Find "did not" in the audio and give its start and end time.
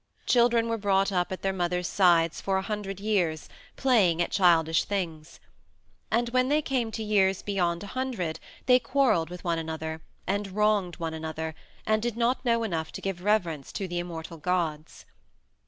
12.01-12.43